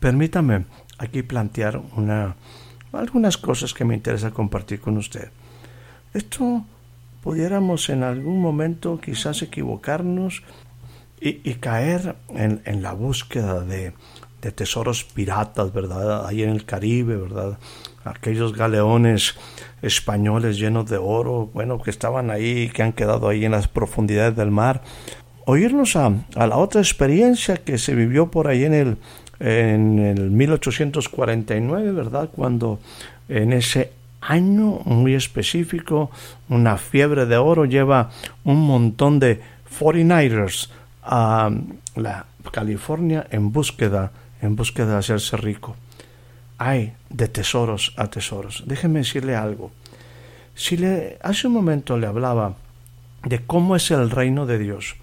Permítame 0.00 0.64
aquí 0.98 1.22
plantear 1.22 1.80
una, 1.96 2.36
algunas 2.92 3.38
cosas 3.38 3.74
que 3.74 3.84
me 3.84 3.94
interesa 3.94 4.30
compartir 4.30 4.80
con 4.80 4.96
usted. 4.96 5.30
Esto 6.14 6.64
pudiéramos 7.22 7.88
en 7.88 8.02
algún 8.02 8.40
momento 8.40 9.00
quizás 9.00 9.42
equivocarnos 9.42 10.42
y, 11.24 11.54
caer 11.54 12.16
en, 12.30 12.62
en, 12.64 12.82
la 12.82 12.94
búsqueda 12.94 13.60
de, 13.60 13.92
de 14.42 14.50
tesoros 14.50 15.04
piratas, 15.04 15.72
¿verdad? 15.72 16.26
Ahí 16.26 16.42
en 16.42 16.50
el 16.50 16.64
Caribe, 16.64 17.16
¿verdad? 17.16 17.58
Aquellos 18.04 18.56
galeones 18.56 19.36
españoles 19.82 20.58
llenos 20.58 20.90
de 20.90 20.96
oro, 20.96 21.48
bueno, 21.54 21.80
que 21.80 21.90
estaban 21.90 22.30
ahí, 22.30 22.68
que 22.70 22.82
han 22.82 22.92
quedado 22.92 23.28
ahí 23.28 23.44
en 23.44 23.52
las 23.52 23.68
profundidades 23.68 24.34
del 24.34 24.50
mar. 24.50 24.82
Oírnos 25.46 25.96
a, 25.96 26.12
a 26.36 26.46
la 26.46 26.56
otra 26.56 26.80
experiencia 26.80 27.56
que 27.56 27.78
se 27.78 27.94
vivió 27.94 28.30
por 28.30 28.48
ahí 28.48 28.64
en 28.64 28.74
el, 28.74 28.96
en 29.40 29.98
el 29.98 30.30
1849, 30.30 31.92
¿verdad? 31.92 32.30
Cuando 32.34 32.78
en 33.28 33.52
ese 33.52 33.92
año 34.20 34.80
muy 34.84 35.14
específico, 35.14 36.10
una 36.48 36.76
fiebre 36.76 37.26
de 37.26 37.36
oro 37.36 37.64
lleva 37.64 38.10
un 38.44 38.60
montón 38.64 39.18
de 39.18 39.40
49ers 39.78 40.70
a 41.02 41.50
la 41.96 42.26
California 42.52 43.26
en 43.30 43.52
búsqueda, 43.52 44.12
en 44.40 44.54
búsqueda 44.54 44.92
de 44.92 44.98
hacerse 44.98 45.36
rico 45.36 45.76
hay 46.62 46.92
de 47.10 47.26
tesoros 47.26 47.92
a 47.96 48.06
tesoros. 48.06 48.62
Déjeme 48.66 49.00
decirle 49.00 49.34
algo. 49.34 49.72
Si 50.54 50.76
le 50.76 51.18
hace 51.22 51.48
un 51.48 51.54
momento 51.54 51.98
le 51.98 52.06
hablaba 52.06 52.54
de 53.24 53.40
cómo 53.40 53.74
es 53.74 53.90
el 53.90 54.10
reino 54.10 54.46
de 54.46 54.58
Dios, 54.58 54.94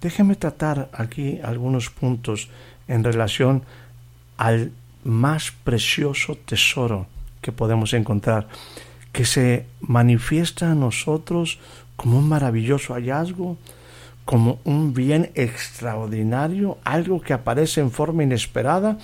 déjeme 0.00 0.34
tratar 0.34 0.90
aquí 0.92 1.40
algunos 1.42 1.90
puntos 1.90 2.48
en 2.88 3.04
relación 3.04 3.62
al 4.36 4.72
más 5.04 5.52
precioso 5.52 6.34
tesoro 6.34 7.06
que 7.40 7.52
podemos 7.52 7.92
encontrar, 7.94 8.48
que 9.12 9.24
se 9.24 9.66
manifiesta 9.80 10.72
a 10.72 10.74
nosotros 10.74 11.58
como 11.96 12.18
un 12.18 12.28
maravilloso 12.28 12.94
hallazgo, 12.94 13.56
como 14.24 14.60
un 14.64 14.94
bien 14.94 15.30
extraordinario, 15.34 16.78
algo 16.84 17.20
que 17.20 17.32
aparece 17.32 17.80
en 17.80 17.90
forma 17.90 18.22
inesperada 18.22 18.98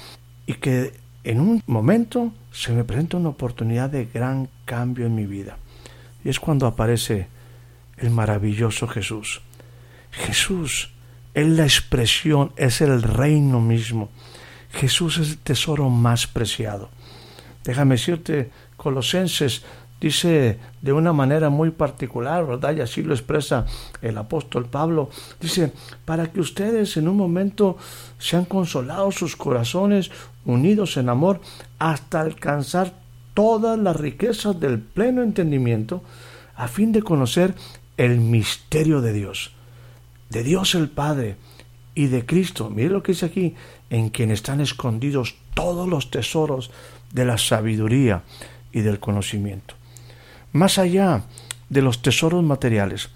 y 0.47 0.55
que 0.55 0.93
en 1.25 1.41
un 1.41 1.63
momento 1.67 2.33
se 2.53 2.73
me 2.73 2.85
presenta 2.85 3.17
una 3.17 3.31
oportunidad 3.31 3.91
de 3.91 4.07
gran 4.07 4.49
cambio 4.65 5.07
en 5.07 5.15
mi 5.15 5.27
vida. 5.27 5.59
Y 6.25 6.29
es 6.29 6.39
cuando 6.39 6.67
aparece 6.67 7.27
el 7.99 8.11
maravilloso 8.11 8.87
Jesús. 8.87 9.43
Jesús 10.17 10.91
es 11.35 11.47
la 11.47 11.65
expresión, 11.65 12.53
es 12.57 12.81
el 12.81 13.03
reino 13.03 13.61
mismo. 13.61 14.09
Jesús 14.71 15.19
es 15.19 15.31
el 15.31 15.39
tesoro 15.39 15.91
más 15.91 16.27
preciado. 16.27 16.89
Déjame 17.65 17.97
decirte, 17.97 18.51
Colosenses 18.77 19.63
dice 20.01 20.59
de 20.83 20.93
una 20.93 21.13
manera 21.13 21.51
muy 21.51 21.71
particular, 21.71 22.47
¿verdad? 22.47 22.77
Y 22.77 22.81
así 22.81 23.03
lo 23.03 23.15
expresa 23.15 23.67
el 24.03 24.17
apóstol 24.19 24.67
Pablo. 24.67 25.11
Dice, 25.41 25.73
para 26.05 26.31
que 26.31 26.41
ustedes 26.41 26.97
en 26.97 27.09
un 27.09 27.17
momento 27.17 27.77
sean 28.19 28.45
consolados 28.45 29.17
sus 29.17 29.37
corazones, 29.37 30.11
unidos 30.45 30.97
en 30.97 31.09
amor, 31.09 31.41
hasta 31.79 32.21
alcanzar 32.21 32.95
todas 33.35 33.79
las 33.79 33.97
riquezas 33.97 34.59
del 34.59 34.79
pleno 34.79 35.23
entendimiento, 35.23 36.03
a 36.55 36.69
fin 36.69 36.93
de 36.93 37.03
conocer 37.03 37.55
el 37.97 38.21
misterio 38.21 39.01
de 39.01 39.13
Dios, 39.13 39.53
de 40.31 40.43
Dios 40.43 40.75
el 40.75 40.89
Padre 40.89 41.37
y 41.95 42.07
de 42.07 42.27
Cristo. 42.27 42.71
Mire 42.71 42.91
lo 42.91 43.03
que 43.03 43.13
dice 43.13 43.27
aquí, 43.27 43.55
en 43.91 44.11
quien 44.11 44.31
están 44.31 44.61
escondidos 44.61 45.37
todos 45.55 45.89
los 45.89 46.11
tesoros 46.11 46.71
de 47.13 47.25
la 47.25 47.39
sabiduría 47.39 48.23
y 48.73 48.81
del 48.81 49.01
conocimiento 49.01 49.77
más 50.57 50.79
allá 50.79 51.23
de 51.69 51.83
los 51.83 52.03
tesoros 52.03 52.43
materiales, 52.43 53.11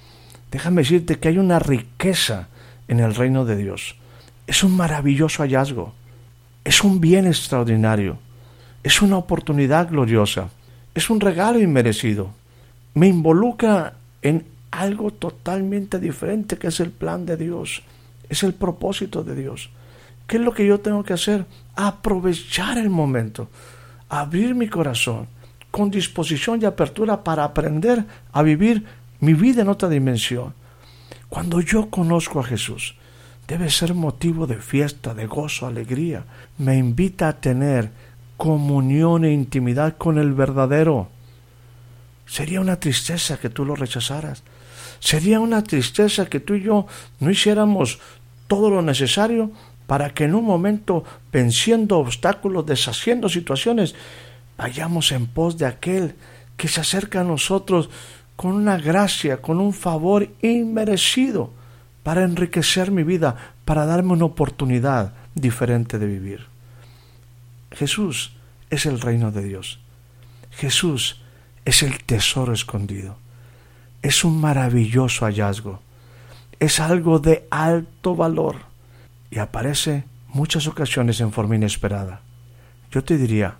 déjame 0.51 0.83
decirte 0.83 1.18
que 1.18 1.29
hay 1.29 1.38
una 1.38 1.59
riqueza 1.59 2.49
en 2.87 3.01
el 3.01 3.14
reino 3.14 3.44
de 3.44 3.57
Dios. 3.57 3.96
Es 4.46 4.62
un 4.62 4.77
maravilloso 4.77 5.42
hallazgo, 5.42 5.92
es 6.64 6.85
un 6.85 7.01
bien 7.01 7.27
extraordinario, 7.27 8.18
es 8.83 9.03
una 9.03 9.16
oportunidad 9.16 9.88
gloriosa, 9.88 10.51
es 10.94 11.11
un 11.11 11.20
regalo 11.20 11.61
inmerecido. 11.61 12.33
Me 12.94 13.09
involucra 13.09 13.94
en 14.23 14.44
algo 14.70 15.11
totalmente 15.11 15.98
diferente 15.98 16.59
que 16.59 16.68
es 16.68 16.80
el 16.80 16.90
plan 16.90 17.26
de 17.26 17.37
Dios, 17.37 17.83
es 18.28 18.42
el 18.42 18.54
propósito 18.54 19.24
de 19.24 19.35
Dios. 19.35 19.70
¿Qué 20.26 20.37
es 20.37 20.42
lo 20.42 20.52
que 20.52 20.66
yo 20.66 20.80
tengo 20.80 21.02
que 21.02 21.12
hacer? 21.12 21.46
Aprovechar 21.74 22.78
el 22.78 22.88
momento, 22.88 23.48
abrir 24.09 24.54
mi 24.54 24.68
corazón, 24.68 25.26
con 25.70 25.90
disposición 25.90 26.61
y 26.62 26.64
apertura 26.64 27.22
para 27.24 27.44
aprender 27.44 28.04
a 28.33 28.42
vivir 28.42 28.85
mi 29.20 29.35
vida 29.35 29.62
en 29.62 29.68
otra 29.68 29.88
dimensión. 29.88 30.54
Cuando 31.28 31.61
yo 31.61 31.90
conozco 31.90 32.40
a 32.40 32.44
Jesús, 32.44 32.96
debe 33.46 33.70
ser 33.70 33.94
motivo 33.94 34.46
de 34.46 34.56
fiesta, 34.56 35.14
de 35.14 35.26
gozo, 35.26 35.66
alegría. 35.66 36.24
Me 36.59 36.76
invita 36.76 37.28
a 37.28 37.40
tener 37.40 37.90
comunión 38.37 39.24
e 39.24 39.33
intimidad 39.33 39.96
con 39.96 40.18
el 40.18 40.33
verdadero. 40.33 41.09
Sería 42.26 42.61
una 42.61 42.78
tristeza 42.78 43.38
que 43.38 43.50
tú 43.50 43.64
lo 43.64 43.74
rechazaras. 43.74 44.42
Sería 45.01 45.41
una 45.41 45.65
tristeza 45.65 46.27
que 46.27 46.41
tú 46.41 46.55
y 46.55 46.63
yo 46.63 46.87
no 47.19 47.31
hiciéramos 47.31 47.99
todo 48.47 48.71
lo 48.71 48.83
necesario 48.83 49.51
para 49.87 50.11
que 50.15 50.25
en 50.25 50.35
un 50.35 50.45
momento, 50.45 51.03
venciendo 51.33 51.99
obstáculos, 51.99 52.65
deshaciendo 52.67 53.29
situaciones, 53.29 53.95
vayamos 54.57 55.11
en 55.11 55.27
pos 55.27 55.59
de 55.59 55.67
aquel 55.67 56.15
que 56.57 56.69
se 56.69 56.81
acerca 56.81 57.23
a 57.23 57.25
nosotros 57.25 57.91
con 58.37 58.53
una 58.53 58.77
gracia, 58.77 59.41
con 59.43 59.59
un 59.59 59.73
favor 59.73 60.29
inmerecido 60.43 61.51
para 62.03 62.25
enriquecer 62.25 62.91
mi 62.91 63.03
vida, 63.03 63.55
para 63.65 63.87
darme 63.87 64.13
una 64.13 64.27
oportunidad 64.27 65.13
diferente 65.35 65.99
de 65.99 66.07
vivir. 66.07 66.47
Jesús 67.73 68.33
es 68.69 68.87
el 68.87 69.01
reino 69.01 69.31
de 69.31 69.43
Dios. 69.43 69.81
Jesús 70.51 71.21
es 71.65 71.83
el 71.83 72.03
tesoro 72.05 72.53
escondido. 72.53 73.17
Es 74.03 74.25
un 74.25 74.41
maravilloso 74.41 75.27
hallazgo. 75.27 75.81
Es 76.59 76.81
algo 76.81 77.19
de 77.19 77.47
alto 77.51 78.17
valor 78.17 78.57
y 79.31 79.39
aparece 79.39 80.05
muchas 80.29 80.67
ocasiones 80.67 81.21
en 81.21 81.33
forma 81.33 81.57
inesperada. 81.57 82.21
Yo 82.91 83.05
te 83.05 83.17
diría, 83.17 83.57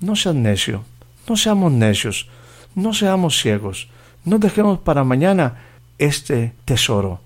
no 0.00 0.16
seas 0.16 0.34
necio, 0.34 0.84
no 1.28 1.36
seamos 1.36 1.72
necios, 1.72 2.28
no 2.74 2.94
seamos 2.94 3.40
ciegos, 3.40 3.88
no 4.24 4.38
dejemos 4.38 4.78
para 4.78 5.04
mañana 5.04 5.58
este 5.98 6.54
tesoro. 6.64 7.20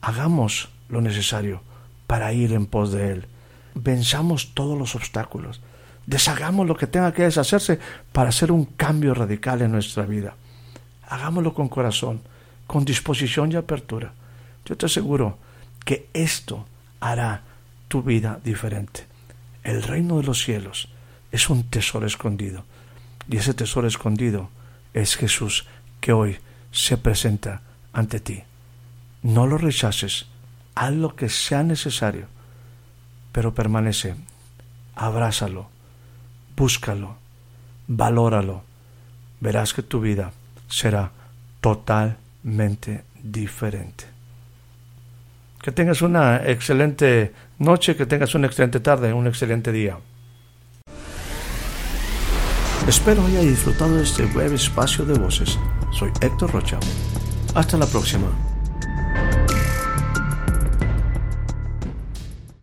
Hagamos 0.00 0.68
lo 0.88 1.00
necesario 1.00 1.62
para 2.06 2.32
ir 2.32 2.52
en 2.52 2.66
pos 2.66 2.92
de 2.92 3.12
él. 3.12 3.26
Venzamos 3.74 4.54
todos 4.54 4.78
los 4.78 4.94
obstáculos. 4.94 5.60
Deshagamos 6.06 6.66
lo 6.66 6.76
que 6.76 6.86
tenga 6.86 7.12
que 7.12 7.22
deshacerse 7.22 7.80
para 8.12 8.28
hacer 8.28 8.52
un 8.52 8.64
cambio 8.64 9.14
radical 9.14 9.62
en 9.62 9.72
nuestra 9.72 10.04
vida. 10.04 10.34
Hagámoslo 11.08 11.54
con 11.54 11.68
corazón, 11.68 12.20
con 12.66 12.84
disposición 12.84 13.52
y 13.52 13.56
apertura. 13.56 14.12
Yo 14.64 14.76
te 14.76 14.86
aseguro 14.86 15.38
que 15.84 16.08
esto 16.12 16.66
hará 17.00 17.42
tu 17.88 18.02
vida 18.02 18.40
diferente. 18.42 19.06
El 19.62 19.82
reino 19.82 20.18
de 20.18 20.24
los 20.24 20.42
cielos 20.42 20.88
es 21.30 21.50
un 21.50 21.64
tesoro 21.64 22.06
escondido. 22.06 22.64
Y 23.28 23.36
ese 23.36 23.54
tesoro 23.54 23.88
escondido 23.88 24.50
es 24.92 25.16
Jesús 25.16 25.66
que 26.00 26.12
hoy 26.12 26.38
se 26.70 26.96
presenta 26.96 27.62
ante 27.92 28.20
ti. 28.20 28.42
No 29.22 29.46
lo 29.46 29.58
rechaces, 29.58 30.26
haz 30.74 30.92
lo 30.92 31.16
que 31.16 31.28
sea 31.28 31.62
necesario, 31.62 32.26
pero 33.32 33.54
permanece, 33.54 34.14
abrázalo, 34.94 35.68
búscalo, 36.56 37.16
valóralo. 37.88 38.62
Verás 39.40 39.74
que 39.74 39.82
tu 39.82 40.00
vida 40.00 40.32
será 40.68 41.10
totalmente 41.60 43.04
diferente. 43.22 44.04
Que 45.62 45.72
tengas 45.72 46.02
una 46.02 46.36
excelente 46.48 47.32
noche, 47.58 47.96
que 47.96 48.06
tengas 48.06 48.34
una 48.34 48.46
excelente 48.46 48.80
tarde, 48.80 49.12
un 49.12 49.26
excelente 49.26 49.72
día. 49.72 49.96
Espero 52.86 53.24
haya 53.24 53.40
disfrutado 53.40 53.96
de 53.96 54.02
este 54.02 54.26
breve 54.26 54.56
espacio 54.56 55.06
de 55.06 55.18
voces. 55.18 55.58
Soy 55.90 56.10
Héctor 56.20 56.52
Rocha. 56.52 56.78
Hasta 57.54 57.78
la 57.78 57.86
próxima. 57.86 58.53